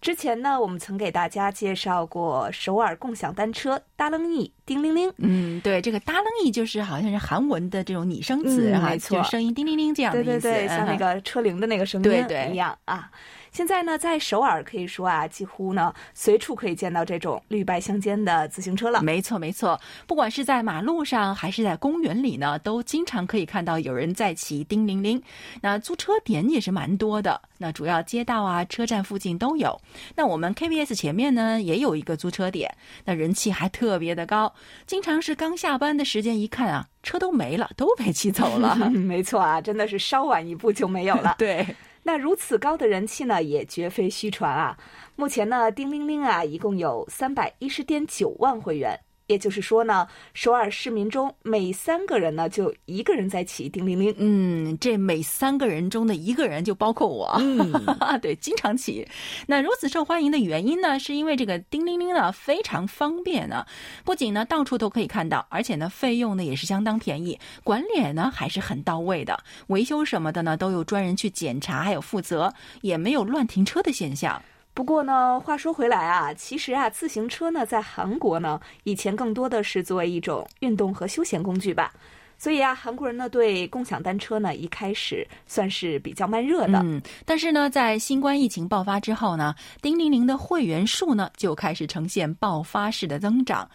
[0.00, 5.12] 之前呢，我们曾给大家介绍过首尔共享单车“搭楞一”叮铃铃。
[5.16, 13.10] 嗯，对，这个“搭楞一”就是好像是韩文的这种拟声词，嗯没错就声音叮铃铃这样的意思，对对对，像那嗯个车铃的那个声音一样啊。
[13.52, 19.02] 现在呢，在首尔可以说啊，几乎呢随处可以见到这种绿白相间的自行车了。
[19.02, 25.22] 没错，没错，不管是在马路上还是在公园里呢，都经常可以看到有人在骑叮铃铃。
[25.60, 29.80] 那租车点也是蛮多的，那主要街道啊、车站附近都有。
[30.14, 32.74] 那我们 KBS 前面呢也有一个租车点，
[33.04, 34.52] 那人气还特别的高，
[34.86, 38.76] 经常是刚下班的时间一看啊，车都没了，都被骑走了。
[38.80, 41.34] 嗯， 没错啊，真的是稍晚一步就没有了。
[41.38, 41.66] 对，
[42.08, 44.78] 那如此高的人气呢，也绝非虚传啊。
[45.14, 48.98] 目前呢，叮铃铃啊，一共有三百一十点九万会员。
[49.28, 54.14] 也就是说呢，首尔市民中每三个人呢，就一个人在骑叮铃铃。
[54.16, 57.70] 嗯，这每三个人中的一个人就包括我，嗯，
[58.22, 59.06] 对，经常骑。
[59.46, 63.66] 那如此受欢迎的原因呢，是因为这个叮铃铃呢非常方便呢，
[64.02, 74.42] 不仅呢到处都可以看到，而且呢费用呢也是相当便宜，管理呢还是很到位的，维修什么的呢都有专人去检查，还有负责，也没有乱停车的现象。
[74.78, 81.92] 不过呢，话说回来啊，其实啊，自行车呢，在韩国呢，以前更多的是作为一种运动和休闲工具吧。
[82.38, 86.78] 所以啊，韩国人呢对共享单车呢一开始算是比较慢热的。
[86.84, 93.68] 嗯，但是呢，在新冠疫情爆发之后呢，叮铃铃的会员数呢就开始呈现爆发式的增长。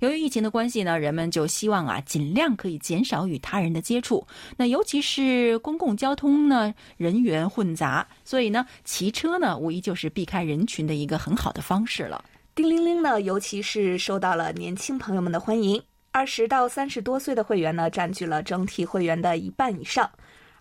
[0.00, 4.26] 由于疫情的关系呢，人们就希望啊，尽量可以减少与他人的接触。
[4.56, 12.22] 那尤其是公共交通呢，人员混杂，所以呢，骑车呢，无疑就是避开人群的一个很好的方式了。
[12.54, 15.82] 叮铃铃呢，尤其是受到了年轻朋友们的欢迎。
[16.12, 20.10] 二十到三十多岁的会员呢，占据了整体会员的一半以上。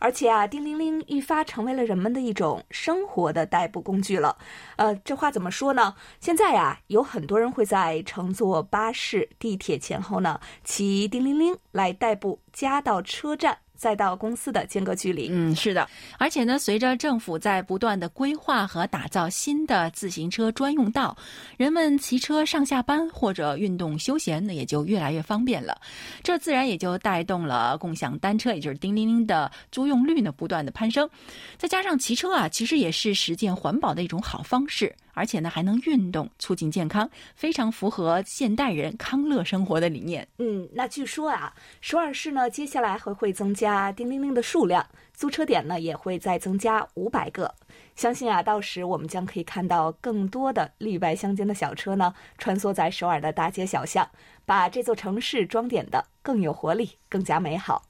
[0.01, 4.37] 而且啊，叮铃铃愈发成为了人们的一种生活的代步工具了。
[4.77, 5.93] 呃，这话怎么说呢？
[6.21, 15.29] 现在呀、有很多人会在乘坐巴士、地铁前后呢，骑叮铃铃来代步加到车站，再到公司的间隔距离。
[15.31, 21.17] 嗯，是的，而且呢，随着政府在不断的规划和打造新的自行车专用道，
[21.55, 25.79] 人们骑车上下班或者运动休闲呢，也就越来越方便了。
[26.21, 31.09] 这自然也就带动了共享单车，也就是叮铃铃的租用率呢不断的攀升。
[31.57, 40.25] 再加上骑车啊，其实也是实践环保的一种好方式，而且呢还能运动，促进健康，非常符合现代人康乐生活的理念。
[40.37, 47.53] 嗯，那据说啊，首尔市呢接下来还会增加叮铃铃的数量，租车点呢也会再增加五百个。
[47.97, 54.09] 相信啊，到时我们将可以看到更多的绿白相间的小车呢穿梭在首尔的大街小巷，
[54.45, 57.83] 把这座城市装点的更有活力，更加美好。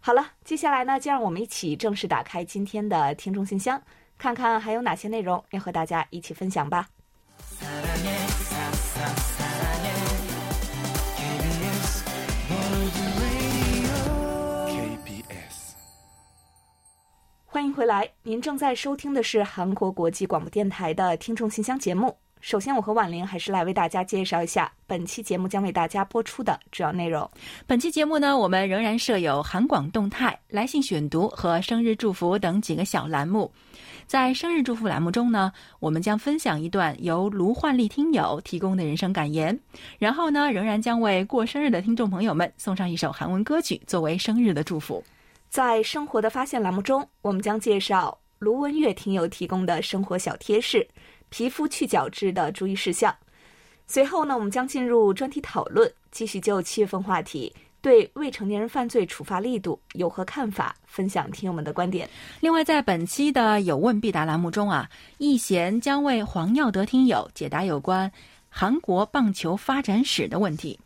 [0.00, 3.82] 好了，接下来呢，就让我们一起正式打开今天的听众信箱，
[4.18, 6.88] 看看还有哪些内容要和大家一起分享吧。
[17.46, 22.16] 欢迎回来，您正在收听的是韩国国际广播电台的听众信箱节目。
[22.40, 27.28] 首先，我和婉玲还是来为大家介绍一下本期节目将为大家播出的主要内容。
[27.66, 33.50] 本期节目呢，我们仍然设有韩广动态、来信选读和生日祝福等几个小栏目。
[34.06, 39.58] 在生日祝福栏目中呢，我们将分享一段由卢焕丽听友提供的人生感言，
[39.98, 45.04] 然后呢，仍然将为过生日的听众朋友们送上一首韩文歌曲作为生日的祝福。
[45.50, 50.86] 在生活的发现栏目中，我们将介绍卢文月听友提供的生活小贴士、
[51.30, 53.14] 皮肤去角质的注意事项。
[53.86, 57.50] 随后呢，我们将进入专题讨论，继续就七月份话题
[57.80, 62.08] 对未成年人犯罪处罚力度有何看法，分享听友们的观点。
[62.40, 68.10] 另外，在本期的有问必答栏目中啊，易贤将为黄耀德听友解答有关
[68.48, 70.78] 韩国棒球发展史的问题。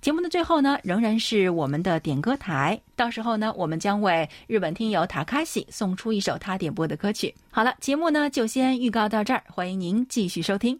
[0.00, 2.80] 节目的最后呢，仍然是我们的点歌台。
[2.94, 7.34] 到时候呢，我们将为日本听友塔卡西送出一首他点播的歌曲。
[7.50, 10.78] 好了，节目呢就先预告到这儿，欢迎您继续收听。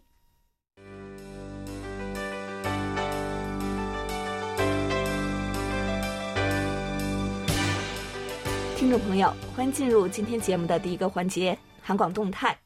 [8.77, 12.57] 听众朋友，欢迎进入今天节目的第一个环节——韩广动态。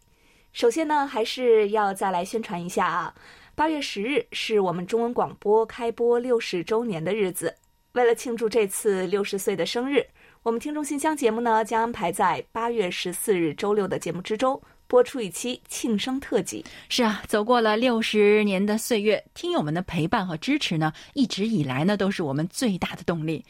[0.53, 3.13] 首先呢，还是要再来宣传一下啊，
[3.53, 7.53] 八月十日是我们中文广播开播六十周年的日子。
[7.93, 10.05] 为了庆祝这次六十岁的生日，
[10.43, 14.59] 我们听众信箱节目呢，将安排在八月十四日周六的节目之中。
[14.87, 16.65] 播出一期庆生特辑。
[16.89, 23.45] 是啊，走过了六十年的岁月，听友们的陪伴和支持呢，一直以来呢，都是我们最大的动力。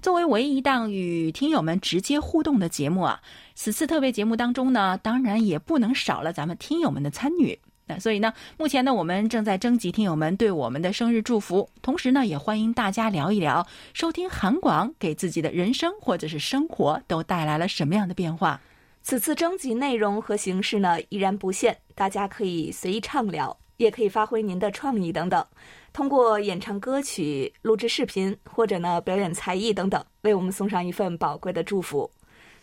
[0.00, 3.20] 作为唯一一档与听友们直接互动的节目啊，
[3.54, 7.58] 此次特别节目当中呢，当然也不能少了咱们听友们的参与。
[7.88, 18.60] 那所以呢，目前呢，我们正在征集听友们对我们的生日祝福，同时呢，也欢迎大家聊一聊收听韩广给自己的人生或者是生活都带来了什么样的变化。
[19.02, 25.46] 此次征集内容和形式呢依然不限，大家可以随意畅聊，也可以发挥您的创意等等，
[25.92, 32.10] 通过演唱歌曲、录制视频或者呢表演才艺等等，为我们送上一份宝贵的祝福。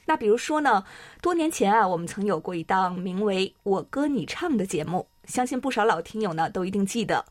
[0.06, 0.84] 那比如说呢，
[1.22, 7.24] 多年前啊，我们曾有过一档名为《我歌你唱》的节目，相信不少老听友呢都一定记得。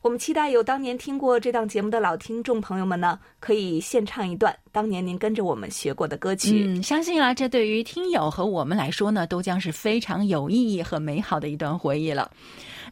[0.00, 6.64] 我们期待有当年听过这档节目的老听众朋友们呢，可以献唱一段当年您跟着我们学过的歌曲。
[6.68, 12.30] 嗯，相信啊，这对于听友和我们来说呢，都将是非常有意义和美好的一段回忆了。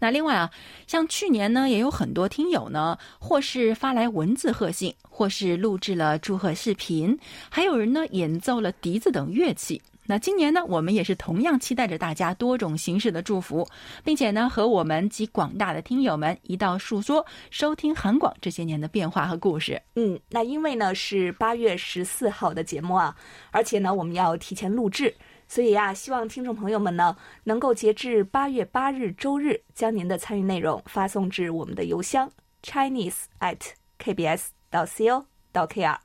[0.01, 0.51] 那另外啊，
[0.89, 7.17] 像去年呢，也有很多听友呢，或是发来文字贺信，或是录制了祝贺视频，
[7.49, 9.81] 还有人呢演奏了笛子等乐器。
[10.07, 13.67] 那今年呢，我们也是同样期待着大家多种形式的祝福，
[14.05, 19.81] 并且呢，和我们及广大的听友们一道述说收听韩广这些年的变化和故事。
[19.97, 23.17] 嗯，那因为呢是八月十四号的节目啊，
[23.51, 25.15] 而且呢我们要提前录制，
[25.49, 32.31] 所以呀，希望听众朋友们呢能够截至八月八日周日，将您的参与内容发送至我们的邮箱
[32.63, 33.59] chinese at
[33.99, 35.97] kbs 到 co 到 kr。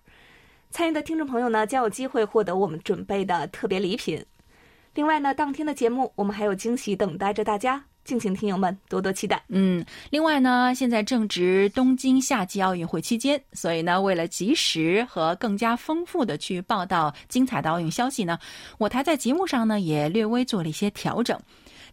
[0.71, 4.25] 参与的听众朋友呢，将有机会获得我们准备的特别礼品。
[4.95, 9.43] 另外呢，当天的节目我们还有惊喜等待着大家，敬请听友们多多期待。
[9.49, 18.39] 嗯，另外呢，现在正值东京夏季奥运会期间，所以呢，为了及时和更加丰富的去报道精彩的奥运消息呢，
[18.77, 21.37] 我台在节目上呢也略微做了一些调整。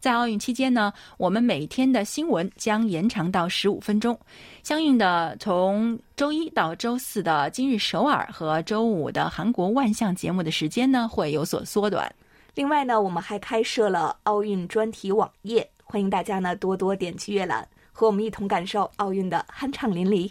[0.01, 4.19] 在奥运期间呢，我们每天的新闻将延长到十五分钟，
[4.63, 12.13] 相应的从周一到周四的今日首尔和周五的韩国万象节目的时间呢会有所缩短。
[12.55, 20.31] 另外呢，我们还开设了奥运专题网页，欢迎大家呢多多点击阅览，和我们一同感受奥运的酣畅淋漓。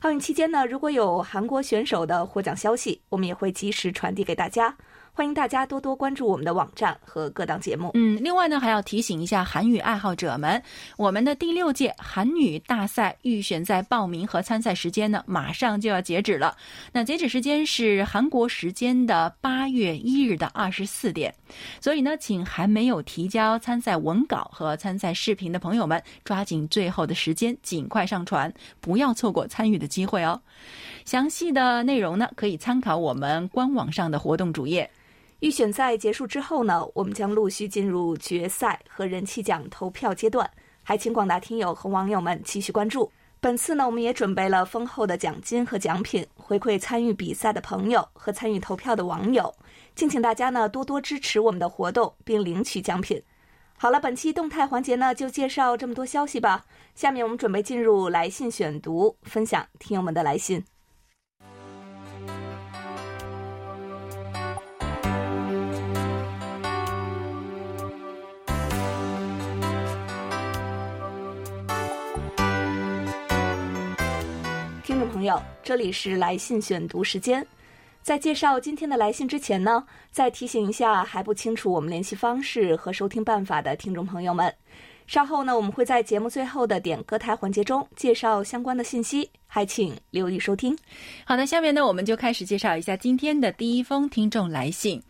[0.00, 4.76] 奥运期间呢，如果有韩国选手的获奖消息，我们也会及时传递给大家。
[5.16, 7.90] 欢迎大家多多关注我们的网站和各档节目。
[7.94, 10.62] 嗯，另外呢，还要提醒一下韩语爱好者们，
[10.98, 16.54] 我们的第六届韩语大赛预选赛报名和参赛时间呢，马上就要截止了。
[16.92, 21.34] 那截止时间是韩国时间的八月一日的二十四点，
[21.80, 28.52] 所以呢，请还没有提交参赛文稿和参赛视频的朋友们，抓紧最后的时间，尽快上传，
[28.82, 30.38] 不要错过参与的机会哦。
[31.06, 34.90] 详细的内容呢，可以参考我们官网上的活动主页。
[35.40, 40.50] 预选赛结束之后呢，我们将陆续进入决赛和人气奖投票阶段，
[40.82, 43.12] 还请广大听友和网友们继续关注。
[43.38, 49.54] 本次呢，我们也准备了丰厚的奖金和奖品，回馈参与比赛的朋友和参与投票的网友。
[49.94, 53.22] 敬请大家呢多多支持我们的活动，并领取奖品。
[53.76, 56.64] 好了，本期动态环节呢就介绍这么多消息吧。
[56.94, 60.64] 下面我们准备进入来信选读，分享听友们的来信。
[75.26, 77.46] 友，这里是来信选读时间。
[78.02, 84.54] 在介绍今天的来信之前呢，再提醒一下还不清楚我们联系方式和收听办法的听众朋友们，
[85.08, 90.78] 稍后呢，我们会在节目最后的点歌台环节中介绍相关的信息，还请留意收听。
[91.24, 95.02] 好的，下面呢，我们就开始介绍一下今天的第一封听众来信。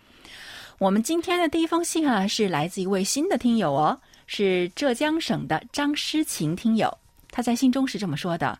[0.79, 6.91] 我们今天的第一封信啊，是来自一位新的听友哦，是浙江省的张诗晴听友，
[7.31, 8.59] 他在信中是这么说的。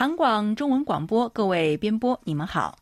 [0.00, 2.78] 韩广中文广播，各位编播，你们好。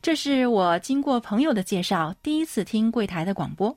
[0.00, 3.76] 这是我经过朋友的介绍，第一次听柜台的广播。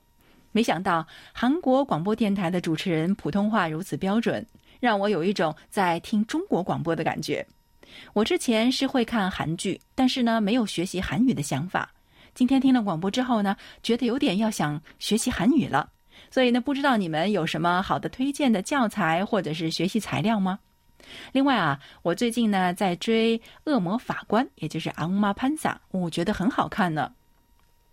[0.51, 4.45] 没想到韩国广播电台的主持人普通话如此标准，
[4.79, 7.43] 让我有一种在听中国广播的感觉。
[8.13, 11.91] 我之前是会看韩剧，但是呢，没有学习韩语的想法。
[12.35, 15.89] 今天听了广播之后呢，觉得有点要想学习韩语了。
[16.29, 20.59] 所以呢，不知道你们有什么好的推荐的教材或者是学习材料吗？
[21.31, 27.11] 另外啊，我最近呢在追《恶魔法官》，也就是《阿姆玛潘萨》，我觉得很好看呢。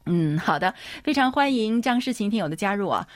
[0.06, 0.74] 嗯，好的，
[1.04, 3.06] 非常欢迎张世琴听友的加入啊。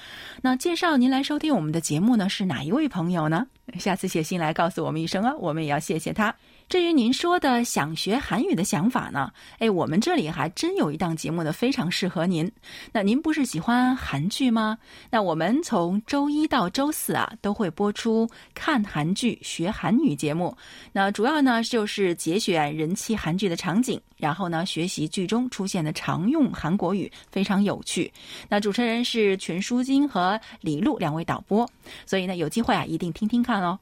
[0.43, 3.47] 那介绍您来收听我们的节目呢，是哪一位朋友呢？
[3.79, 6.35] 下次写信来告诉我们一声啊，我们也要谢谢他。
[6.67, 9.31] 至于您说的想学韩语的想法呢？
[9.59, 12.51] 哎，我们这里还真有一档节目呢，非常适合您。
[12.91, 14.77] 那您不是喜欢韩剧吗？
[15.09, 20.57] 那我们从周一到周四啊，都会播出看韩剧学韩语节目。
[20.91, 28.11] 那主要呢就是节选人气韩剧的场景，然后呢学习剧中出现的常用韩国语，非常有趣。
[28.49, 31.69] 那主持人是全淑金和李璐两位导播，
[32.05, 33.79] 所以呢有机会啊一定听听看哦。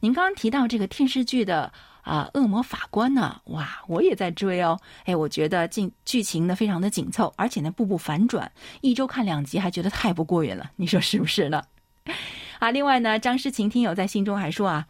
[0.00, 1.70] 您刚刚提到这个电视剧的。
[2.06, 3.40] 啊，恶魔法官呢？
[3.46, 4.78] 哇，我也在追哦。
[5.06, 8.48] 哎，我觉得进剧情呢非常的紧凑，而且呢步步反转，
[8.80, 10.70] 一周看两集还觉得太不过瘾了。
[10.76, 11.64] 你说是不是呢？
[12.60, 14.86] 啊，另外呢，张诗晴听友在信中还说啊，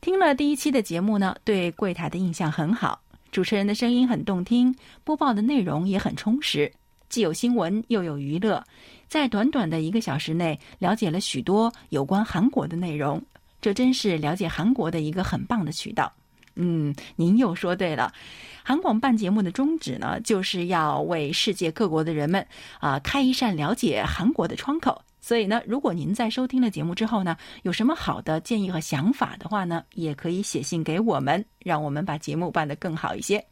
[0.00, 6.72] 听了第一期的节目呢，对柜台的印象很好，主持人的声音很动听，播报的内容也很充实，
[7.08, 8.60] 既有新闻又有娱乐，
[9.06, 13.22] 在短短的一个小时内了解了许多有关韩国的内容，
[13.60, 16.12] 这真是了解韩国的一个很棒的渠道。
[16.56, 18.12] 嗯，您又说对了。
[18.64, 22.44] 韩广办节目的宗旨呢，就是要为世界各国的人们
[22.80, 25.00] 啊开一扇了解韩国的窗口。
[25.20, 33.44] 所以呢，如果您在收听了节目之后呢，有什么好的建议和想法的话呢，也可以写信给我们，让我们把节目办得更好一些。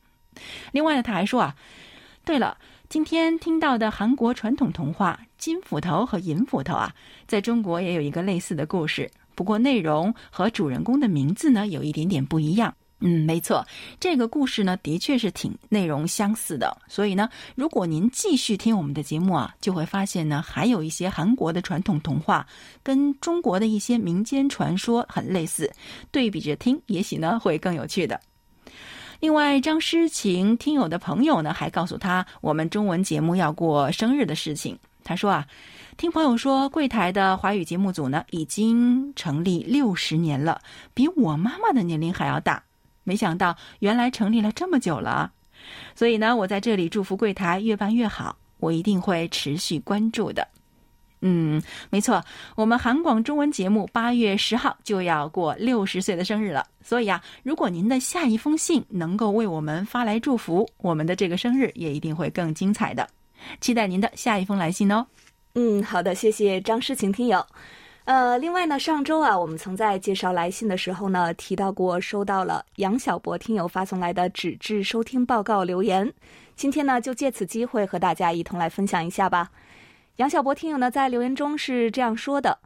[0.73, 1.55] 另外呢，他还说啊，
[2.25, 2.57] 对了，
[2.89, 6.95] 今天听到的韩国传统童话《金斧头》和《银斧头》啊，
[7.27, 12.73] 在中国也有一个类似的故事，不过内容和主人公的名字呢，有一点点不一样。
[13.01, 13.67] 嗯，没错，
[14.01, 16.75] 这个故事呢，的确是挺内容相似的。
[16.89, 22.47] 所以呢，如果您继续听我们的节目啊，就会发现呢，还有一些韩国的传统童话
[22.83, 25.71] 跟中国的一些民间传说很类似，
[26.11, 28.19] 对比着听，也许呢会更有趣的。
[29.21, 34.79] 另外，张诗晴听友的朋友呢，还告诉他我们中文节目要过生日的事情。
[35.03, 35.47] 他说啊，
[35.99, 40.61] 听朋友说，柜台的华语节目组呢，已经成立六十年了，
[40.95, 42.63] 比我妈妈的年龄还要大。
[43.05, 45.31] 没想到，原来成立了这么久了，
[45.95, 50.49] 所以呢，我在这里祝福柜台越办越好，我一定会持续关注的。
[51.27, 52.23] 嗯，没错，
[52.55, 63.09] 我们韩广中文节目八月十号就要过六十岁的生日了，所以啊，如果您的下一封信能够为我们发来祝福，我们的这个生日也一定会更精彩的。
[63.61, 65.07] 期待您的下一封来信哦。
[65.55, 67.47] 嗯，好的，谢谢张诗晴听友。
[68.05, 76.13] 呃，另外呢，上周啊，我们曾在介绍来信的时候呢，提到过收到了杨小博听友发送来的纸质收听报告留言。
[76.55, 79.51] 今天呢，就借此机会和大家一同来分享一下吧。
[80.17, 82.59] 杨小博听友呢，在留言中是这样说的：“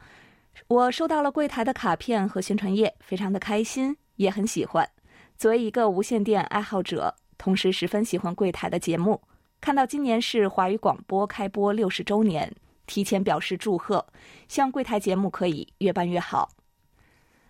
[0.67, 4.91] 我收到了柜台的卡片和宣传页，非常的开心，也很喜欢。
[5.37, 9.23] 作为一个无线电爱好者，同时十分喜欢柜台的节目，
[9.61, 12.53] 看到今年是华语广播开播六十周年。”
[12.89, 14.05] 提前表示祝贺，
[14.49, 16.49] 希望柜台节目可以越办越好。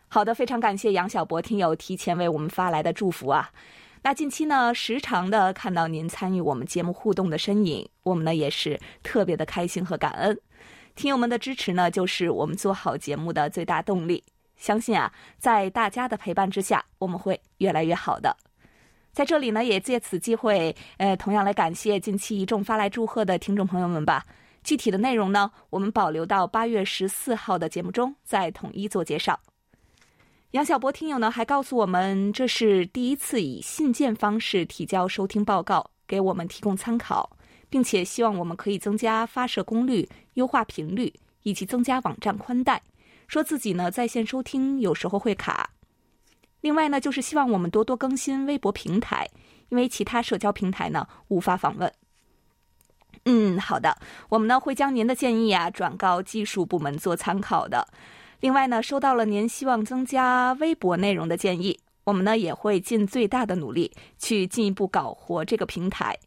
[0.08, 3.50] 好的，非常感谢杨小博听友提前为我们发来的祝福啊！
[4.02, 10.38] 那近期呢，时常的看到您参与我们节目互动的身影，我们呢也是特别的开心和感恩。
[10.94, 14.24] 听友们的支持呢，就是我们做好节目的最大动力。
[14.56, 18.36] 相信啊，在大家的陪伴之下，我们会越来越好的。
[19.12, 24.24] 在这里呢，也借此机会，呃，同样来感谢近期一众发来祝贺的听众朋友们吧。
[24.68, 29.40] 具体的内容呢，我们保留到八月十四号的节目中再统一做介绍。
[30.50, 37.34] 杨小波听友呢还告诉我们，这是第一次以信件方式提交收听报告，给我们提供参考，
[37.70, 41.10] 并且希望我们可以增加发射功率、优化频率
[41.44, 42.82] 以及增加网站宽带。
[43.26, 45.70] 说自己呢在线收听有时候会卡。
[46.60, 49.26] 另外呢，就是希望我们多多更新微博平台，
[49.70, 51.90] 因为其他社交平台呢无法访问。
[53.30, 53.94] 嗯，好的，
[54.30, 57.86] 我们呢会将您的建议啊转告技术部门做参考的。
[58.40, 66.18] 另外呢，收到了您希望增加微博内容的建议，我们呢也会尽最大的努力去进一步搞活这个平台。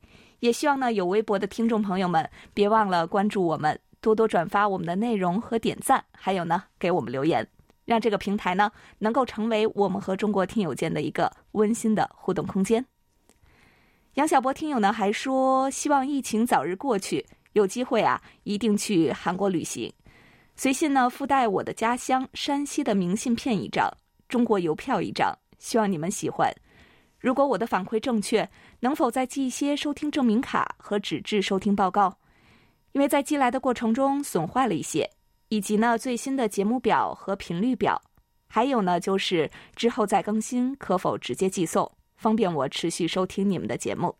[0.41, 7.47] 也希望呢有微博的听众朋友们别忘了关注我们，多多转发我们的内容和点赞，还有呢给我们留言，
[7.85, 12.85] 让这个平台呢能够成为我们和中国听友间的一个温馨的互动空间。
[14.15, 19.91] 杨小波听友呢还说，希望疫情早日过去，有机会啊，一定去韩国旅行。
[20.53, 23.89] 随信呢附带我的家乡山西的明信片一张，
[24.27, 26.53] 中国邮票一张，希望你们喜欢。
[27.19, 28.49] 如果我的反馈正确，
[28.81, 32.17] 能否再寄一些收听证明卡和纸质收听报告？
[32.91, 35.09] 因为在寄来的过程中损坏了一些，
[35.47, 38.01] 以及呢最新的节目表和频率表，
[38.49, 41.89] 还有呢就是之后再更新，可否直接寄送？
[42.21, 44.15] 方便我持续收听你们的节目。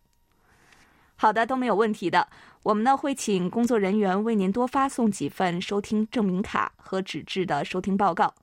[1.15, 2.27] 好的，都没有问题的。
[2.63, 8.33] 我们呢会请工作人员为您多发送几份收听证明卡和纸质的收听报告。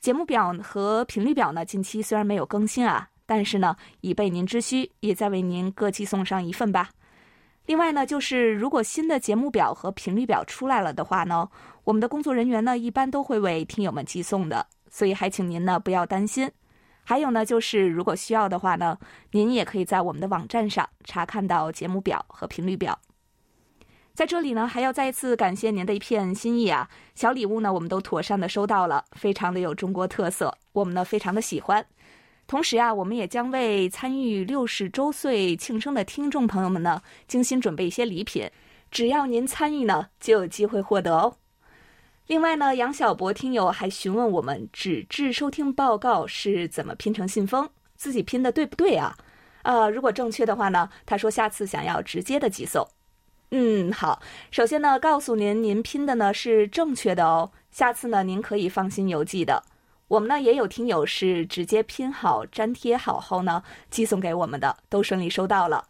[0.00, 6.90] 节目表和频率表呢，近期虽然没有更新啊，但是呢，以备您之需，也再为您各寄送上一份吧。
[7.66, 11.48] 另外呢，就是如果新的节目表和频率表出来了的话呢，
[11.84, 16.50] 我们的工作人员呢一般都会为听友们寄送的，所以还请您呢不要担心。
[17.08, 18.98] 还有呢，就是如果需要的话呢，
[19.30, 23.00] 您也可以在我们的网站上查看到节目表和频率表。
[24.12, 26.90] 在这里呢，还要再一次感谢您的一片心意啊！
[27.14, 31.82] 小礼物呢，我们都妥善的收到了，非常的有中国特色，我们呢非常的喜欢。
[32.46, 38.50] 同时啊，我们也将为参与六十周岁庆生的听众朋友们呢，精心准备一些礼品。
[38.90, 41.38] 只要您参与呢，就有机会获得哦。
[42.28, 47.66] 另外呢，杨小博听友还询问我们纸质收听报告是怎么拼成信封，
[47.96, 49.16] 自己拼的对不对啊？
[49.62, 52.86] 呃，如果正确的话呢，他说下次想要直接的寄送。
[53.50, 54.20] 嗯，好。
[54.50, 57.50] 首先呢，告诉您，您拼的呢是正确的哦。
[57.70, 59.64] 下次呢，您可以放心邮寄的。
[60.08, 65.82] 我们呢也有听友是直接拼好、粘贴好后呢寄送给我们的，都顺利收到了。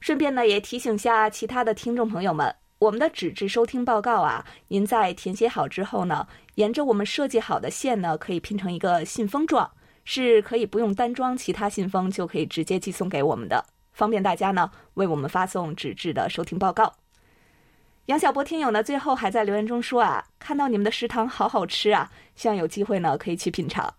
[0.00, 9.70] 顺便呢也提醒下其他的听众朋友们，我们的纸质收听报告啊，您在填写好之后呢，沿着我们设计好的线呢，可以拼成一个信封状，
[10.04, 16.92] 是可以不用单装其他信封就可以直接寄送给我们的，方便大家呢为我们发送纸质的收听报告。
[18.06, 23.90] 杨小波听友呢，最后还在留言中说啊，看到你们的食堂好好吃啊，希望有机会呢可以去品尝。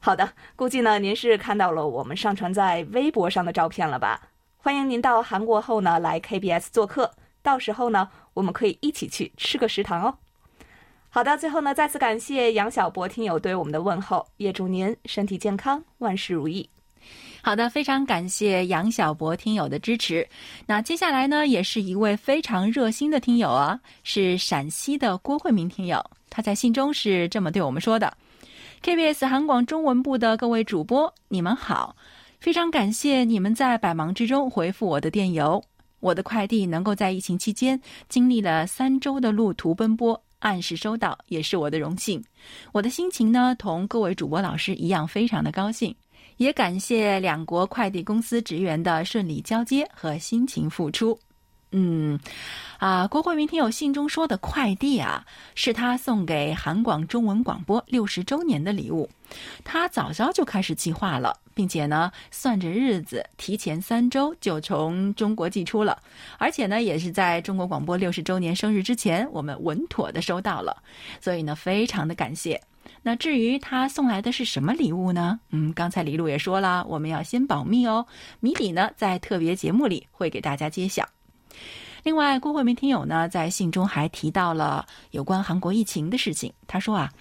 [0.00, 4.20] 好的，估计呢您是看到了我们上传在微博上的照片了吧？
[4.58, 7.10] 欢迎您到韩国后呢来 KBS 做客，
[7.42, 10.14] 到时候呢我们可以一起去吃个食堂哦。
[11.10, 16.68] 好的，最后呢再次感谢杨小博听友对我们的问候，也祝您身体健康，万事如意。
[17.42, 20.26] 好的，非常感谢杨小博听友的支持。
[20.64, 26.02] 那接下来呢，也是一位非常热心的听友啊，是陕西的郭慧明听友。
[26.30, 28.16] 他在信中是这么对我们说的
[28.82, 31.94] ：“KBS 韩广中文部的各位主播，你们好，
[32.38, 35.62] 非常感谢你们在百忙之中回复我的电邮。
[36.02, 42.20] 我的快递能够在疫情期间经历了三周的路途奔波，按时收到，也是我的荣幸。
[42.72, 45.94] 我的心情呢，同各位主播老师一样，非常的高兴。”
[46.38, 51.16] 也感谢两国快递公司职员的顺利交接和辛勤付出。
[51.72, 52.18] 嗯，
[52.78, 59.08] 啊，郭慧明听友信中说的快递啊，是他送给韩广中文广播六十周年的礼物。
[59.64, 65.98] 他早早就开始计划了，并且呢，算着日子，提前三周就从中国寄出了。
[66.36, 70.76] 而且呢，也是在中国广播六十周年生日之前，我们稳妥的收到了。
[71.20, 72.60] 所以呢，非常的感谢。
[73.00, 75.40] 那至于他送来的是什么礼物呢？
[75.50, 78.06] 嗯，刚才李璐也说了，我们要先保密哦。
[78.40, 81.08] 谜底呢，在特别节目里会给大家揭晓。
[82.02, 86.52] 另外，郭慧明听友呢，在信中还提到了有关韩国疫情的事情。
[86.66, 87.12] 他说啊，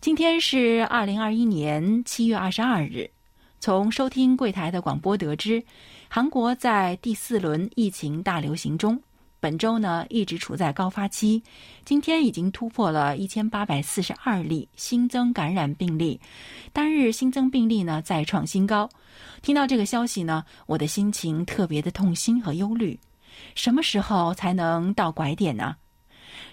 [0.00, 3.10] 今天是二零二一年七月二十二日，
[3.58, 5.60] 从收听柜台的广播得知，
[6.08, 9.00] 韩国在第四轮疫情大流行中。
[9.40, 11.42] 本周呢一直处在高发期，
[11.84, 16.20] 今天已经突破了一千八百四十二例新增感染病例，
[16.72, 18.88] 单日新增病例呢再创新高。
[19.42, 22.96] 听到这个消息呢，我的心情特别的痛心和忧虑。
[23.54, 25.76] 什么时候才能到拐点呢？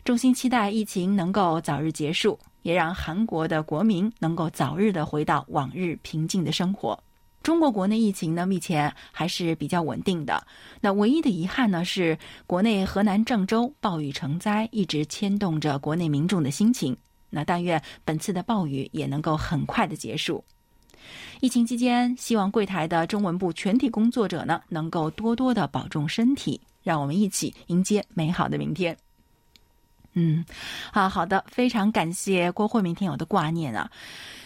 [0.03, 7.01] 衷心期待疫情能够早日结束，也让韩国的国民能够早日的回到往日平静的生活。
[7.41, 10.45] 中国国内疫情呢，目前还是比较稳定的。
[10.81, 16.95] 那唯一的遗憾呢，是国内河南郑州暴雨成灾，一直牵动着国内民众的心情。
[17.29, 20.43] 那但愿本次的暴雨也能够很快的结束。
[21.39, 28.97] 疫情期间，希望柜台的中文部全体工作者呢，能够多多的保重身体，让我们一起迎接美好的明天。
[30.13, 30.43] 嗯，
[30.91, 33.91] 好好的，非常感谢郭慧明听友的挂念啊。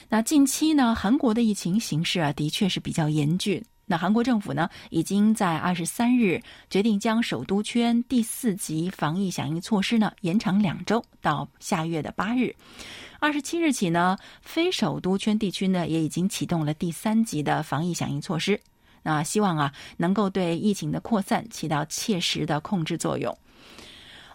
[0.09, 3.63] 那近期呢，韩国的疫情形势啊，的确是比较严峻。
[3.85, 12.53] 那韩国政府呢，已经在二十三日决定将首都圈第四级防疫响应措施呢延长两周，到下月的八日。
[13.19, 18.59] 二十七日起呢，非首都圈地区呢也已经启动了第三级的防疫响应措施。
[19.03, 23.37] 那希望啊，能够对疫情的扩散起到切实的控制作用。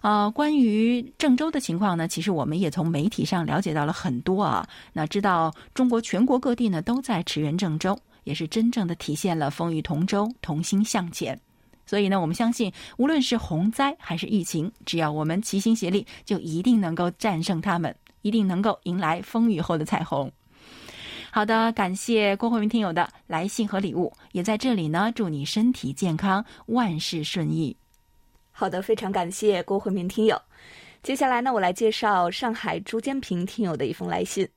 [0.00, 4.64] 呃，关于郑州的情况呢，其实我们也从媒体上了解到了很多啊。
[4.92, 11.36] 那知道中国全国各地呢都在驰援郑州，也是真正的体现了风雨同舟、同心向前。
[11.84, 20.30] 所以呢，我们相信，无论是洪灾还是疫情，只要我们齐心协力，就一定能够战胜他们，一定能够迎来风雨后的彩虹。
[21.30, 27.76] 好的，感谢郭慧明听友的来信和礼物，也在这里呢，祝你身体健康，万事顺意。
[28.50, 30.40] 好的，非常感谢郭慧明听友。
[31.02, 34.48] 接下来呢，我来介绍上海朱坚平听友的一封来信。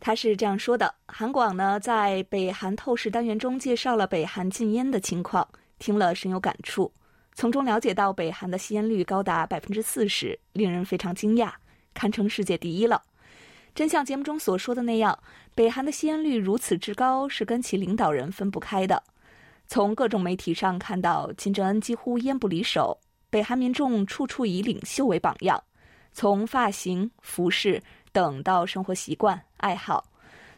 [0.00, 5.46] 他是这样说的：韩广呢，在北韩透视单元中介绍了北韩禁烟的情况，
[5.78, 6.92] 听了深有感触。
[7.34, 11.52] 从中了解到北韩的吸烟率高达百分之四十，令人非常惊讶，
[11.94, 13.02] 堪称世界第一了。
[13.78, 15.16] 真像节目中所说的那样，
[15.54, 19.00] 北韩的吸烟率如此之高，是跟其领导人分不开的。
[19.68, 22.98] 从各种媒体上看到，金正恩几乎烟不离手，
[23.30, 25.62] 北韩民众处处以领袖为榜样。
[26.12, 30.04] 从发型、服饰等到生活习惯、爱好，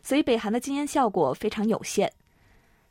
[0.03, 2.11] 所以北韩的禁烟效果非常有限。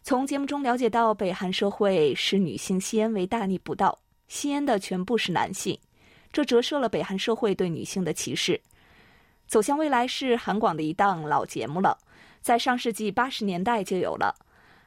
[0.03, 5.75] 从节目中了解到，北韩社会视女性吸烟为大逆不道，吸烟的全部是男性，
[6.31, 8.61] 这折射了北韩社会对女性的歧视。
[9.49, 11.97] 走向未来是韩广的一档老节目了，
[12.39, 14.35] 在上世纪八十年代就有了。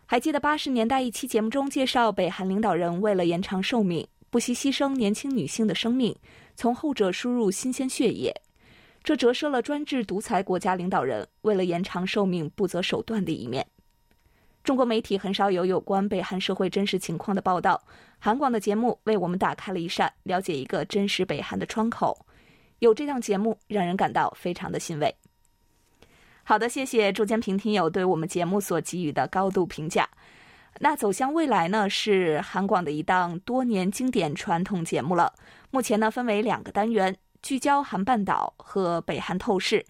[0.06, 6.14] 还记得八十年代一期节目中介绍，北韩领导人为了延长寿命，不惜牺牲年轻女性的生命。
[6.54, 8.32] 从后者输入新鲜血液，
[9.02, 13.66] 这折射了专制独裁国家领导人为了延长寿命不择手段的一面。
[14.62, 17.82] 中国媒体很少有有关北韩社会真实情况的报道，
[18.20, 22.16] 韩广的节目为我们打开了一扇了解一个真实北韩的窗口。
[22.82, 25.14] 有这档节目，让人感到非常的欣慰。
[26.42, 30.08] 好的，谢谢朱坚平听友对我们节目所给予的高度评价。
[30.80, 35.32] 那走向未来呢，是韩广的一档多年经典传统节目了。
[35.70, 39.86] 目前呢，分为两个单元，聚焦韩半岛和北韩透视。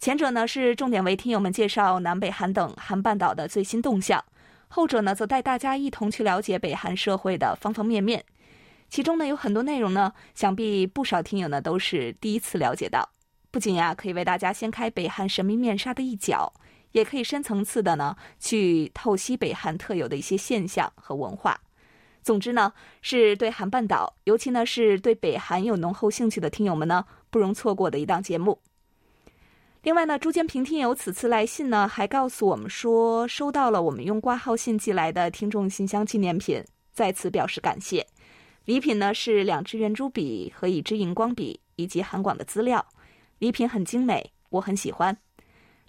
[0.00, 4.22] 前者呢是重点为听友们介绍南北韩等韩半岛的最新动向，
[4.66, 8.24] 后者呢则带大家一同去了解北韩社会的方方面面。
[8.94, 13.10] 其中呢有很多内容呢，想必不少听友呢都是第一次了解到。
[13.50, 16.52] 不仅呀可以为大家掀开北韩神秘面纱的一角，
[16.92, 21.60] 也可以深层次的呢去透析北韩特有的一些现象和文化。
[22.22, 28.56] 总之呢，是对韩半岛，尤其呢是对北韩有浓厚兴趣的听友们呢，不容错过的一档节目。
[29.82, 38.06] 另外呢，朱建平听友此次来信呢，还告诉我们说，收到了我们用挂号信寄来的听众信箱纪念品，在此表示感谢。
[38.64, 42.86] 礼品呢是两支圆珠笔和一支荧光笔，以及韩广的资料。
[43.38, 45.16] 礼品很精美，我很喜欢。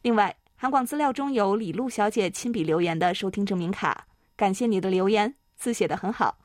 [0.02, 5.36] 另外，韩广资料中有李璐小姐亲笔留言的收听证明卡，感谢你的留言。
[5.56, 6.38] 字写的很好，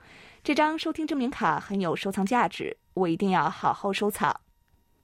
[0.44, 4.40] 这张收听证明卡很有收藏价值，我一定要好好收藏。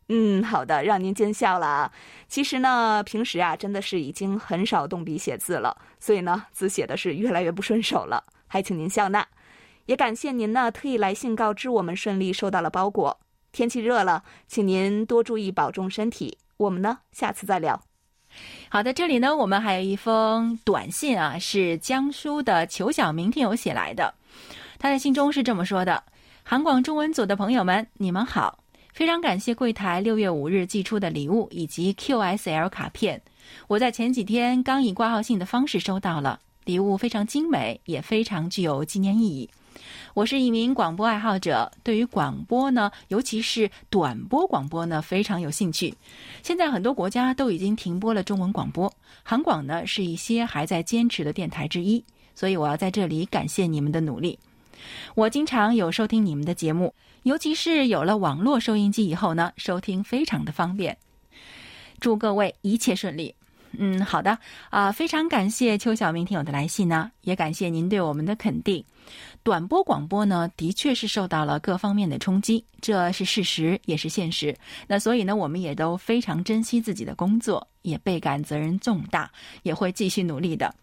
[0.09, 1.93] 嗯，好的，让您见笑了啊。
[2.29, 9.27] 其实呢，平时啊，真的是已经很少动笔写字了，所以呢，字写的是越来越不顺手了，还请您笑纳。
[9.87, 13.19] 也感谢您呢，特意来信告知我们顺利收到了包裹。
[13.53, 16.37] 天气热了，请您多注意保重身体。
[16.59, 17.81] 我们呢，下次再聊。
[18.69, 24.13] 好的，这里呢，我们还有一封短信啊，是江苏的裘小明听友写来的。
[24.79, 26.03] 他在信中是这么说的
[26.43, 28.59] ：“韩广中文组的朋友们，你们好，
[28.93, 33.23] 非常感谢柜台六月五日寄出的礼物以及 QSL 卡片，
[33.69, 39.49] 我在前几天刚以挂号信的方式收到了礼物，非常精美，也非常具有纪念意义。”
[40.15, 45.95] 我是一名广播爱好者，对于广播呢，尤其是短波广播呢，非常有兴趣。
[46.43, 52.03] 现在很多国家都已经停播了中文广播，韩广呢是一些还在坚持的电台之一，
[52.35, 54.39] 所以我要在这里感谢你们的努力。
[55.15, 60.97] 我经常有收听你们的节目，尤其是有了网络收音机以后呢，收听非常的方便。
[61.99, 63.35] 祝各位一切顺利。
[63.79, 64.39] 嗯，好的
[64.71, 68.83] 啊，非常感谢邱晓明听友的来信呢，也感谢您对我们的肯定。
[69.47, 74.53] 短波广播呢，的确是受到了各方面的冲击，这是事实，也是现实。
[74.89, 79.31] 那所以呢，我们也都非常珍惜自己的工作，也倍感责任重大，
[79.63, 80.75] 也会继续努力的。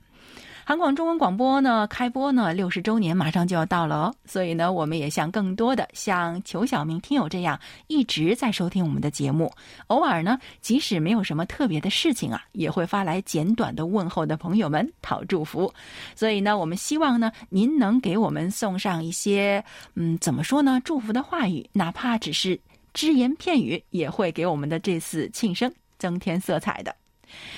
[0.65, 9.51] 韩广中文广播呢，开播呢六十周年马上就要到了哦，所以呢，我们也像更多的像裘小明听友这样一直在收听我们的节目，
[9.87, 15.71] 偶尔呢，即使没有什么特别的事情啊，也会发来简短的问候的朋友们讨祝福。
[16.15, 19.61] 所以呢，我们希望呢，您能给我们送上一些，
[19.95, 22.57] 嗯，怎么说呢，祝福的话语，哪怕只是
[22.93, 26.95] 只言片语，也会给我们的这次庆生增添色彩的。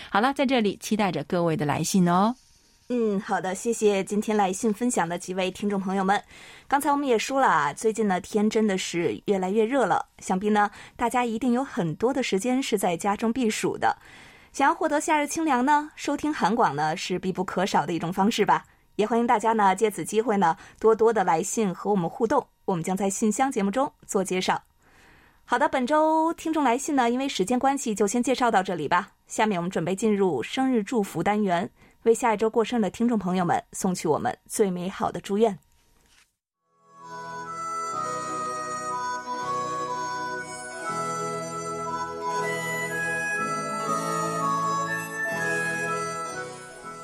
[0.10, 2.34] 好了，在这里期待着各位的来信哦。
[2.90, 6.24] 嗯，好的，谢谢今天来信分享的几位听众朋友们。
[6.68, 13.98] 刚才我们也说了啊，最近呢天真的是越来越热了，想必呢大家一定有很多的时间是在家中避暑的。
[14.54, 18.66] 想要获得夏日清凉呢，收听韩广呢是必不可少的一种方式吧。
[18.98, 24.62] 也欢迎大家呢借此机会呢多多的来信和我们互动，我们将在信箱节目中做介绍。
[25.44, 29.14] 好的，本周听众来信呢，因为时间关系就先介绍到这里吧。
[29.26, 31.72] 下面我们准备进入生日祝福单元。
[32.06, 35.58] 为下一周过生日的听众朋友们送去我们最美好的祝愿。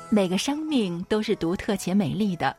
[0.08, 2.56] 每个生命都是独特且美丽的，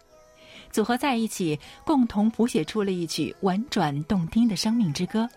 [0.69, 5.29] 组合在一起，共同谱写出了一曲婉转动听的生命之歌。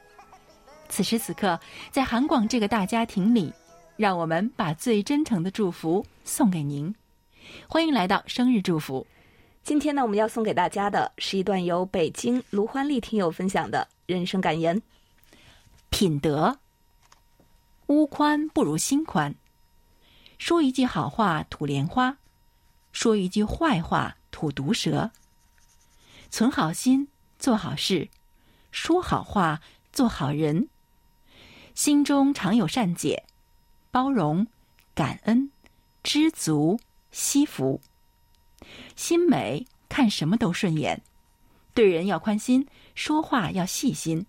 [0.89, 1.61] 此时此刻，
[1.93, 3.53] 在韩广这个大家庭里，
[3.97, 6.95] 让我们把最真诚的祝福送给您。
[7.69, 9.07] 欢迎来到生日祝福。
[9.63, 14.81] 今天呢，我们要送给大家的是一段由北京卢欢丽听友分享的人生感言：
[15.91, 16.59] 品德，
[17.87, 19.35] 屋宽不如心宽。
[20.39, 22.19] 说一句好话吐莲花，
[22.93, 25.11] 说一句坏话吐毒蛇。
[26.29, 28.09] 存好心，做好事，
[28.71, 30.69] 说好话，做好人。
[31.75, 33.25] 心中常有善解，
[33.97, 34.47] 包容、
[34.95, 35.51] 感恩、
[36.03, 36.79] 知足、
[37.13, 37.81] 惜福。
[38.95, 41.01] 心美，看什么都顺眼。
[41.73, 44.27] 对人要宽心，说话要细心。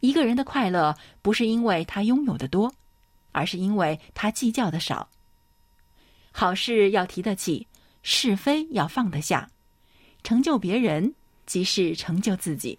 [0.00, 2.72] 一个人的快乐，不是因为他拥有的多。
[3.32, 5.06] 而是因为他计较的少。
[6.32, 7.66] 好事要提得起，
[8.02, 9.50] 是非要放得下，
[10.22, 12.78] 成就别人即是成就自己。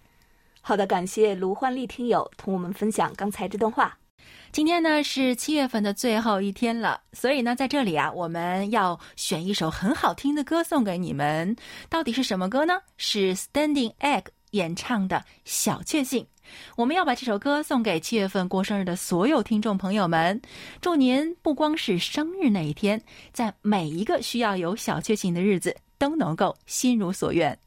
[0.60, 3.96] 好的，感谢卢焕丽听友同我们分享刚才这段话。
[4.52, 11.56] 今天呢是七月份的最后一天了，所以呢在这里啊，我们要选一首很好听的歌送给你们。
[11.88, 12.74] 到底是什么歌呢？
[12.98, 16.22] 是 Standing Egg 演唱的《小确幸》。
[16.76, 20.38] 我们要把这首歌送给七月份过生日的所有听众朋友们，
[20.82, 23.00] 祝您不光是生日那一天，
[23.32, 27.58] 在每一个需要有小确幸的日子都能够心如所愿。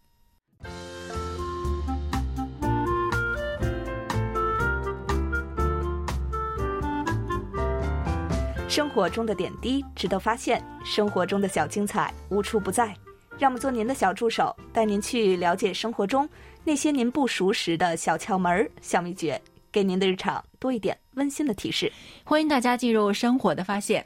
[8.75, 12.93] 生活中的点滴值得发现，生活中的小精彩无处不在。
[13.39, 16.27] 让我们做您的小助手，带您去了解生活中。
[16.65, 21.89] 那些您不熟识的小窍门、小秘诀，给您的日常多一点温馨的提示。
[22.25, 24.05] 欢迎大家进入生活的发现。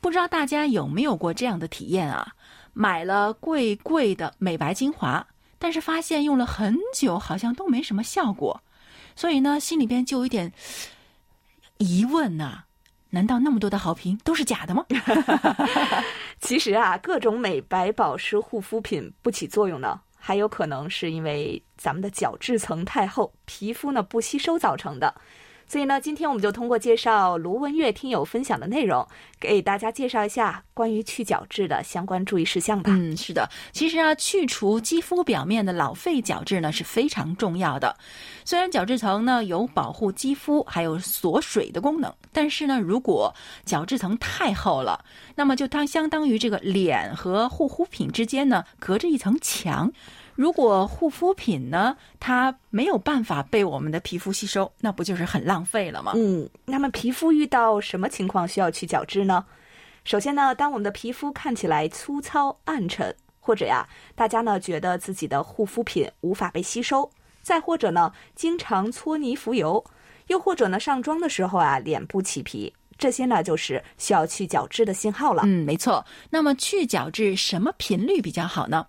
[0.00, 2.34] 不知道大家有没有过这样的体验啊？
[2.72, 5.24] 买了贵贵的美白精华，
[5.60, 8.60] 但是发现用了很久，好像都没什么效果，
[9.14, 10.52] 所以呢，心里边就有一点
[11.78, 12.64] 疑问呐：
[13.16, 14.84] 难道那么多的好评都是假的吗？
[16.38, 20.02] 其实啊，各种美白保湿护肤品不起作用呢。
[20.18, 25.14] 还有可能是因为咱们的角质层太厚，皮肤呢不吸收造成的。
[25.68, 29.06] 所以呢，今天我们就通过介绍卢文月听友分享的内容，
[29.40, 32.90] 给大家介绍一下关于去角质的相关注意事项吧。
[32.92, 37.96] 嗯，是的，其实啊，去除肌肤表面的老废角质呢是非常重要的。
[38.44, 49.92] 虽然角质层呢有保护肌肤还有锁水的功能，但是呢，如果角质层太厚了，那么就当相当于这个脸和护肤品之间呢隔着一层墙。
[50.36, 56.12] 如果护肤品呢，它没有办法被我们的皮肤吸收，那不就是很浪费了吗？
[56.14, 59.44] 嗯，那么皮肤遇到什么情况需要去角质呢？
[60.04, 67.10] 首先呢，当我们的皮肤看起来粗糙暗沉，或者呀，大家呢觉得自己的护肤品无法被吸收，
[67.42, 69.82] 再或者呢，经常搓泥浮油，
[70.26, 72.72] 又或者呢，上妆的时候啊，脸部起皮。
[72.98, 75.42] 这些呢，就是需要去角质的信号了。
[75.44, 76.04] 嗯，没错。
[76.30, 78.86] 那么去角质什么频率比较好呢？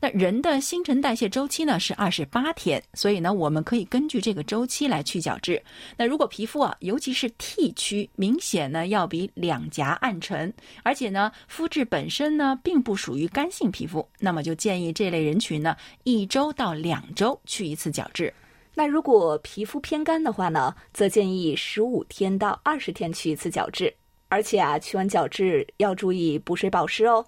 [0.00, 5.62] 那人的新陈代谢周期呢是二十八天，所以呢，我们可以根据这个周期来去角质。
[5.96, 10.52] 那如果皮肤啊，尤其是 T 区明显呢要比两颊暗沉，
[10.82, 18.32] 而且呢肤质本身呢并不属于干性皮肤，那么就建议这类人群呢一周到两周去一次角质。
[18.74, 23.92] 那如果皮肤偏干的话呢，则建议十五天到二十天去一次角质，
[24.28, 27.24] 而且啊，去完角质要注意补水保湿哦。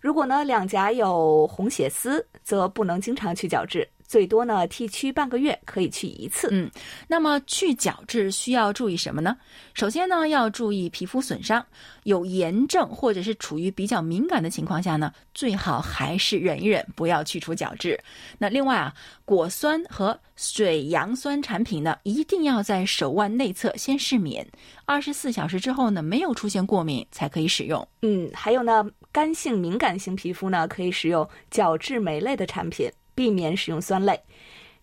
[0.00, 3.88] 如果呢两颊有红血丝，则不能经常去角质。
[4.08, 6.48] 最多呢剃须半个月可以去一次。
[6.50, 6.68] 嗯，
[7.06, 9.36] 那么去角质需要注意什么呢？
[9.74, 11.64] 首先呢，要注意皮肤损伤，
[12.04, 18.00] 有炎症或者是处于比较敏感的情况下呢，最好还是忍一忍，不要去除角质。
[18.38, 18.94] 那另外啊，
[19.26, 24.42] 果酸和水杨酸产品呢，一定要在手腕内侧先试敏，
[24.86, 27.86] 二十四小时之后呢，没有出现过敏才可以使用。
[28.00, 32.90] 嗯，还有呢，干性敏感性皮肤呢，可以使用角质酶类的产品。
[33.18, 34.16] 避免使用酸类，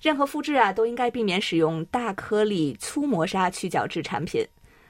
[0.02, 4.46] 任何肤质啊都应该避免使用大颗粒粗磨砂去角质产品。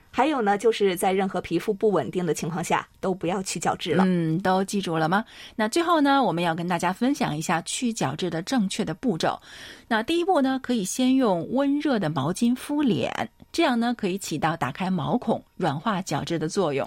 [0.09, 4.03] 还有呢，就是在任何皮肤不稳定的情况下，都不要去角质了。
[4.07, 5.23] 嗯，都记住了吗？
[5.55, 9.39] 那最后呢，我们要跟大家分享一下去角质的正确的步骤。
[9.87, 13.29] 那第一步呢，可以先用温热的毛巾敷脸。
[13.55, 16.85] 这样呢，可以起到打开毛孔、软化角质的作用。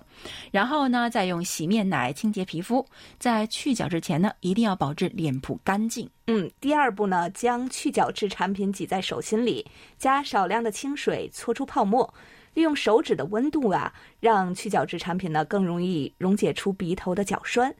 [0.51, 2.85] 然后呢，再用洗面奶清洁皮肤。
[3.19, 6.07] 在去角质前呢，一定要保证脸部干净。
[6.27, 12.13] 嗯，第二步呢，将去角质产品挤在手心里，加少量的清水搓出泡沫。
[12.53, 17.75] 利用手指的温度啊，让去角质产品呢更容易溶解出鼻头的角栓。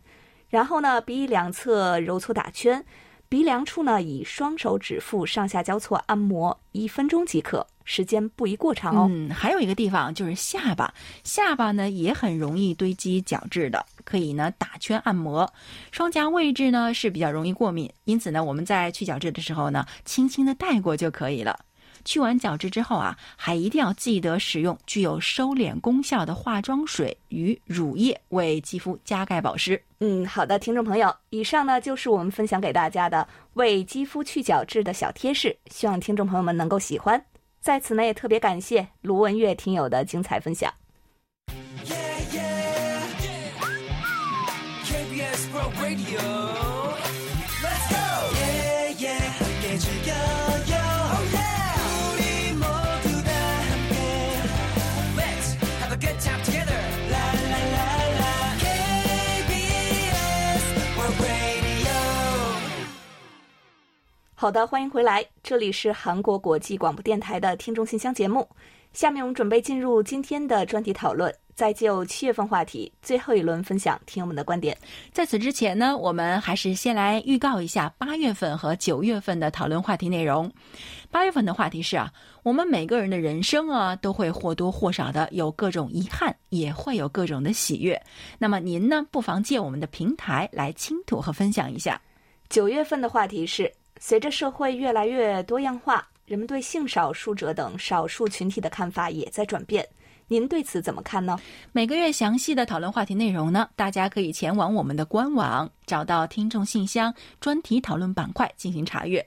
[0.49, 2.83] 然后呢，鼻翼两侧揉搓打圈，
[3.29, 9.09] 鼻梁处呢以双手指腹上下交错按摩一分钟即可，时间不宜过长哦。
[9.11, 10.93] 嗯，还有一个地方就是下巴，
[11.25, 15.51] 下巴呢也很容易堆积角质的，可以呢打圈按摩。
[15.91, 21.59] 双颊位置呢是比较容易过敏，因此呢我们在去角质的时候呢，轻轻的带过就可以了。
[22.05, 29.83] 去完角质之后啊，还一定要记得使用具有收敛功效的化妆水与乳液为肌肤加盖保湿。
[30.01, 37.23] 嗯，好的，听众朋友，以上呢就是我们分享给大家的为肌肤去角质的小贴士，希望听众朋友们能够喜欢。
[37.61, 40.73] 在此呢，也特别感谢卢文月听友的精彩分享。
[64.41, 68.49] 好的，欢迎回来，这里是韩国国际广播电台的听众信箱节目。
[68.93, 74.79] 下面我们准备进入今天的专题讨论，再就七月份话题最后一轮分享听友们的观点。
[75.11, 80.49] 在此之前呢，我们还是先来预告一下八月份和九月份的讨论话题内容。
[81.11, 82.09] 八月份的话题是啊，
[82.45, 88.01] 我们每个人的人生啊，都会或多或少的有各种遗憾，也会有各种的喜悦。
[88.39, 92.01] 那么您呢，不妨借我们的平台来倾吐和分享一下。
[92.49, 93.69] 九月份的话题是。
[94.01, 99.87] 随着社会越来越多样化，人们对性少数者等少数群体的看法也在转变。
[100.31, 101.39] 您对此怎么看呢？
[101.73, 109.25] 每个月详细的讨论话题内容呢，大家可以前往我们的官网，找到听众信箱专题讨论板块进行查阅。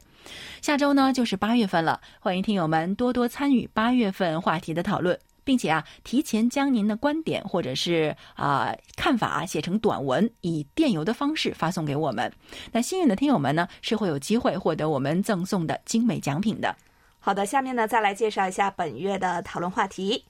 [0.62, 5.20] 下周呢就是八月份了，欢迎听友们多多参与八月份话题的讨论。
[5.44, 12.32] 并且啊，提前将您的观点或者是啊看法写成短文，以电邮的方式发送给我们。
[12.72, 16.76] 那幸运的听友们呢，是会有机会获得我们赠送的精美奖品的。
[17.20, 20.26] 好的，下面呢再来介绍一下本月的讨论话题。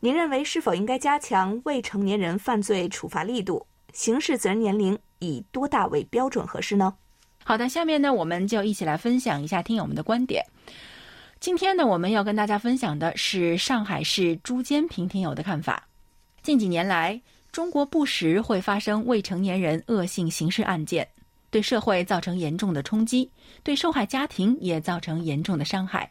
[0.00, 3.66] 您认为是否应该加强未成年人犯罪处罚力度？
[3.92, 6.94] 刑事责任年龄以多大为标准合适呢？
[7.44, 10.44] 好的，下面呢我们就一起来分享一下听友们的观点。
[11.44, 15.86] 今天呢，我们要跟大家分享的是上海市朱坚平听友的看法。
[16.42, 17.20] 近几年来，
[17.52, 21.06] 中国不时会发生未成年人恶性刑事案件，
[21.50, 23.30] 对社会造成严重的冲击，
[23.62, 26.10] 对受害家庭也造成严重的伤害。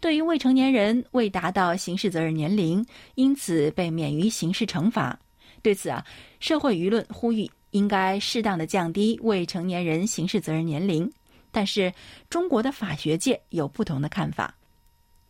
[0.00, 2.82] 对于未成年人未达到刑事责任年龄，
[3.14, 5.20] 因此被免于刑事惩罚，
[5.60, 6.02] 对此啊，
[6.40, 11.12] 社会舆论呼吁应该适当的降低未成年人刑事责任年龄。
[11.56, 11.90] 但是，
[12.28, 14.54] 中国的法学界有不同的看法。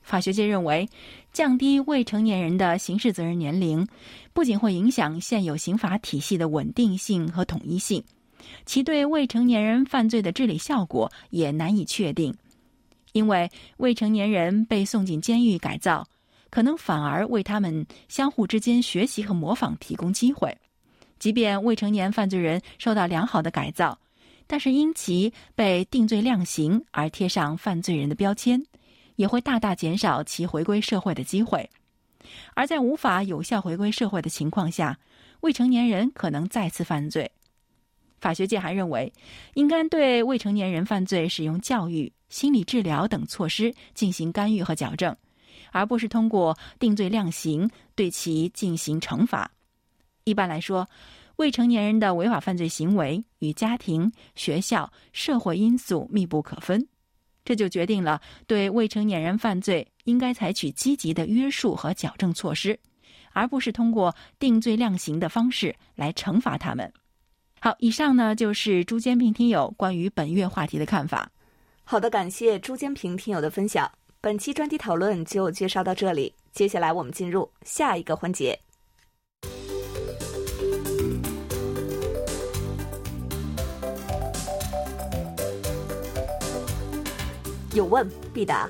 [0.03, 0.89] 法学界认为，
[1.33, 3.87] 降低未成年人的刑事责任年龄，
[4.33, 8.03] 不仅会影响现有刑法体系的稳定性和统一性，
[8.65, 12.35] 其对未成年人犯罪的治理效果也难以确定。
[13.13, 16.09] 因为未成年人被送进监狱改造，
[16.51, 20.53] 可能反而为他们相互之间学习和模仿提供机会。
[21.21, 23.97] 即便未成年犯罪人受到良好的改造。
[24.49, 28.65] 但是因其被定罪量刑而贴上犯罪人的标签，
[29.17, 31.69] 也会大大减少其回归社会的机会。
[32.55, 34.99] 而在无法有效回归社会的情况下，
[35.41, 37.31] 未成年人可能再次犯罪。
[38.21, 39.13] 法学界还认为，
[39.55, 45.15] 应该对未成年人犯罪使用教育、心理治疗等措施进行干预和矫正，
[45.73, 49.51] 而不是通过定罪量刑对其进行惩罚。
[50.23, 50.89] 一般来说。
[51.37, 56.87] 未成年人的违法犯罪行为与家庭、学校、社会因素密不可分，
[57.45, 62.79] 这就决定了对未成年人犯罪应该采取积极的约束和矫正措施，
[63.33, 66.91] 而不是通过定罪量刑的方式来惩罚他们。
[67.61, 71.31] 好，以上呢就是朱坚平听友关于本月话题的看法。
[71.85, 73.91] 好的，感谢朱坚平听友的分享。
[74.21, 78.59] 本期专题讨论就介绍到这里，接下来我们进入下一个环节。
[87.77, 88.67] 有问必答。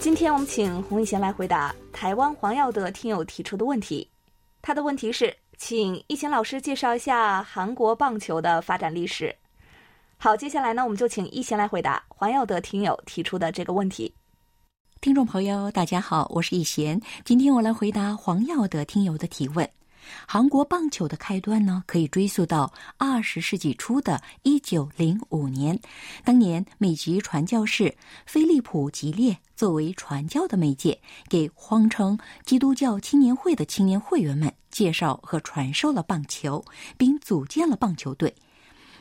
[0.00, 4.08] 今天我们请洪一贤来回答台湾黄耀德听友提出的问题。
[4.62, 9.34] 他的问题是，请一贤老师介绍一下韩国棒球的发展历史。
[10.16, 14.14] 好，接下来呢，我们就请一贤来回答黄耀德听友提出的这个问题。
[15.02, 19.68] 听众朋友，大家好，我是一贤，今天我来回答黄耀德听友的提问。
[20.26, 25.78] 韩国棒球的开端呢，可以追溯到二十世纪初的一九零五年。
[26.24, 27.94] 当年美籍传教士
[28.26, 36.64] 菲利普·吉列作为传教的媒介，给荒城基督教青年会的青年会员们介绍和传授了棒球，
[36.96, 38.34] 并组建了棒球队。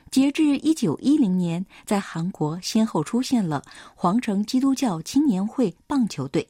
[0.09, 3.63] 截至一九一零年，在韩国先后出现了
[3.95, 6.49] 皇城基督教青年会棒球队、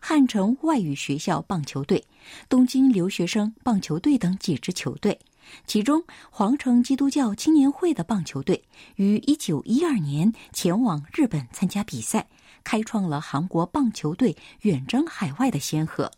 [0.00, 2.04] 汉城外语学校棒球队、
[2.48, 5.18] 东京留学生棒球队等几支球队。
[5.66, 8.62] 其中，皇城基督教青年会的棒球队
[8.94, 12.28] 于一九一二年前往日本参加比赛，
[12.62, 16.10] 开创了韩国棒球队远征海外的先河。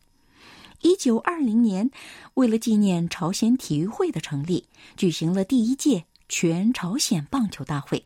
[0.82, 1.90] 一九二零年，
[2.34, 8.04] 为了纪念朝鲜体育会的成立，举行了第一届全朝鲜棒球大会，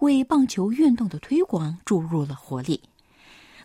[0.00, 2.82] 为棒球运动的推广注入了活力。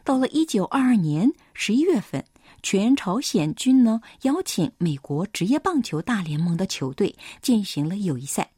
[0.04, 2.24] 到了一九二二年十一月份。
[2.64, 8.52] 全朝鲜军呢邀请美国职业棒球大联盟的球队进行了友谊赛，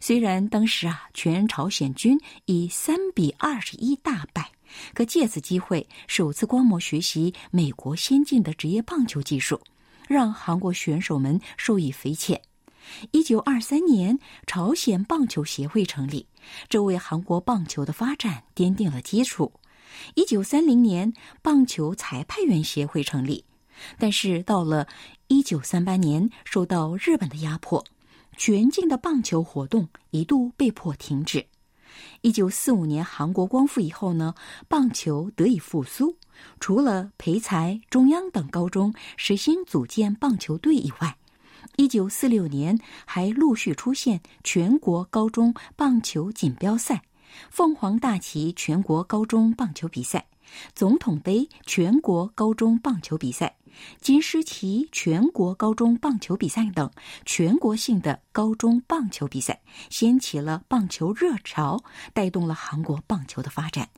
[0.00, 4.50] 虽然当时啊全朝鲜军以三比二十一大败，
[4.94, 9.60] 可借此机会首次观摩学习美国先进的职业棒球技术，
[10.08, 12.40] 让韩国选手们受益匪浅。
[13.10, 16.26] 一九二三年，朝鲜棒球协会成立，
[16.70, 19.52] 这为韩国棒球的发展奠定了基础。
[20.14, 23.44] 一九三零年，棒球裁判员协会成立。
[23.98, 24.86] 但是到了
[25.28, 27.84] 一九三八年，受到日本的压迫，
[28.36, 31.46] 全境的棒球活动一度被迫停止。
[32.20, 34.34] 一九四五年韩国光复以后呢，
[34.68, 36.16] 棒球得以复苏。
[36.60, 41.16] 除了培才、中央等高中实行组建棒球队以外，
[41.76, 47.02] 一九四六年还陆续出现全国高中棒球锦标赛、
[47.50, 50.26] 凤凰大旗全国高中棒球比赛、
[50.74, 53.56] 总统杯全国高中棒球比赛。
[54.00, 56.90] 金狮旗全国高中棒球比赛等
[57.24, 63.88] 全国性的高中棒球比赛，掀起了棒球热潮，带动了韩国棒球的发展。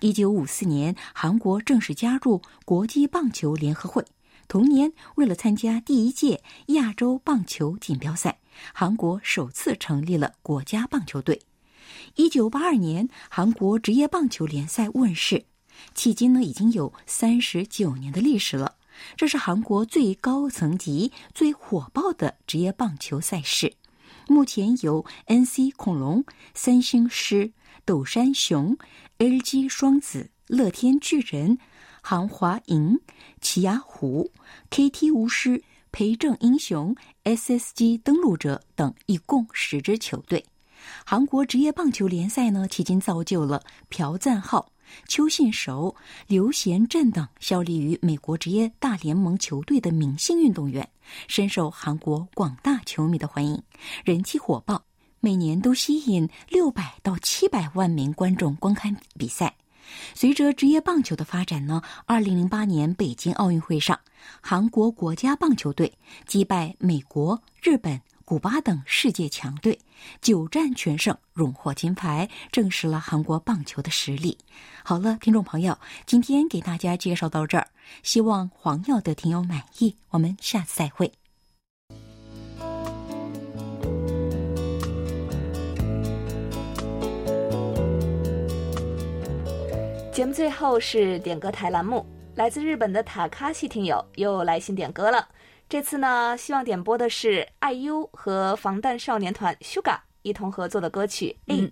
[0.00, 4.02] 一九五四年，韩国正式加入国际棒球联合会。
[4.48, 8.38] 同年，为了参加第一届亚洲棒球锦标赛，
[8.72, 11.42] 韩国首次成立了国家棒球队。
[12.16, 15.46] 一九八二年，韩国职业棒球联赛问世，
[15.94, 18.76] 迄今呢已经有三十九年的历史了。
[19.16, 23.72] 这是韩国最高层级、最火爆的职业棒球赛事。
[24.28, 27.52] 目前由 NC 恐龙、三星狮、
[27.86, 28.76] 斗山熊、
[29.18, 31.58] LG 双子、乐天巨人、
[32.02, 33.00] 韩华银、
[33.40, 34.30] 奇亚虎、
[34.70, 36.94] KT 巫师、培正英雄、
[37.24, 40.44] SSG 登陆者等一共十支球队。
[41.04, 44.70] 韩国职业棒球联赛呢，迄今造就了朴赞浩。
[45.08, 50.86] 邱信守、刘贤振等效力于美国职业大联盟球队的明星运动员，
[51.28, 53.62] 深受韩国广大球迷的欢迎，
[54.04, 54.82] 人气火爆，
[55.20, 59.54] 每年都吸引六百到七百万名观众观看比赛。
[60.14, 63.98] 随着职业棒球的发展呢，二零零八年北京奥运会上，
[64.42, 65.90] 韩国国家棒球队
[66.26, 67.98] 击败美国、日本。
[68.24, 69.78] 古巴等世界强队
[70.20, 74.38] 九战全胜，荣获金牌，证实了韩国棒球的实力。
[74.84, 77.66] 好了，听众朋友，今天给大家介绍到这儿，
[78.02, 79.96] 希望黄耀的听友满意。
[80.10, 81.12] 我们下次再会。
[90.12, 95.26] 节目最后是点歌台栏目，来自日本的塔卡西听友又来信点歌了。
[95.72, 101.70] 这次呢，希望点播的是 IU 和防弹少年团 Suga 一同合作的歌曲《Eight》。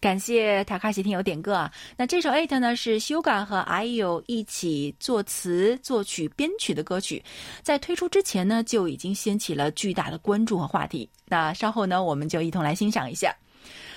[0.00, 1.72] 感谢塔卡西听友点歌啊！
[1.96, 7.20] 那这首《Eight》呢是 Suga 和 IU 一起作词、作曲、编曲的歌曲，
[7.60, 11.10] 在推出之前呢就已经掀起了巨大的关注和话题。
[11.26, 13.34] 那稍后呢，我们就一同来欣赏一下。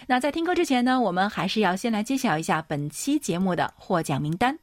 [0.08, 4.58] 那在听歌之前呢，我们还是要先来揭晓一下本期节目的获奖名单。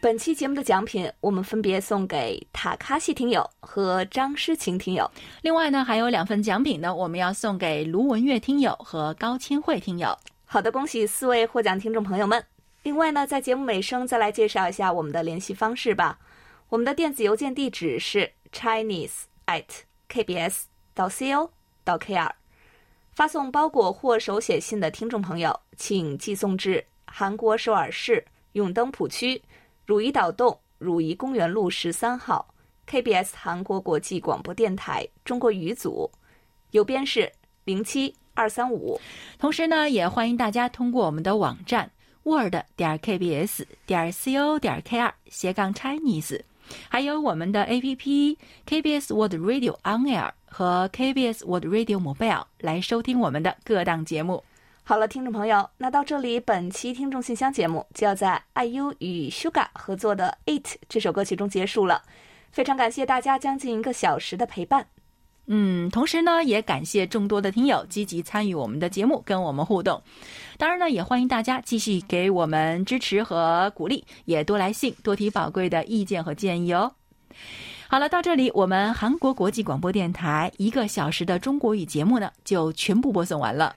[0.00, 5.10] 本期节目的奖品，我们分别送给塔卡西听友和张诗晴听友。
[5.42, 10.16] 另外呢，还有两份奖品呢，我们要送给卢文月听友和高千惠听友。
[10.44, 12.42] 好的，恭喜四位获奖听众朋友们。
[12.84, 16.16] 另外呢，在节目尾声再来介绍一下我们的联系方式吧。
[16.68, 19.64] 我们的电子邮件地址是 chinese at
[20.08, 20.60] kbs
[20.94, 21.50] 到 co
[21.82, 22.30] 到 kr。
[23.10, 29.42] 发送包裹或手写信的听众朋友，请寄送至韩国首尔市永登浦区。
[29.88, 32.46] 汝矣岛洞汝矣公园路十三号
[32.86, 36.10] ，KBS 韩国国际广播电台中国语组，
[36.72, 37.32] 邮编是
[37.64, 39.00] 零七二三五。
[39.38, 41.90] 同时呢，也欢迎大家通过我们的网站
[42.24, 46.42] word 点 kbs 点 co 点 kr 斜杠 Chinese，
[46.90, 48.36] 还有我们的 APP
[48.66, 54.44] KBS Word Radio On Air 和 KBS Word Radio Mobile 来收听我们的各档节目。
[54.88, 62.00] 好了，听众朋友，那到这里，本期听众信箱节目就要在 IU 与 Sugar 合作的《It》这首歌曲中结束了。
[62.52, 64.86] 非常感谢大家将近一个小时的陪伴。
[65.44, 70.02] 嗯，同时呢，也感谢众多的听友积极参与我们的节目，跟我们互动。
[70.56, 76.90] 当然呢，也欢迎大家继续给我们支持和鼓励，也多来信，多提宝贵的意见和建议哦。
[77.88, 83.76] 好了，到这里，我们韩国国际广播电台一个小时的中国语节目呢，就全部播送完了。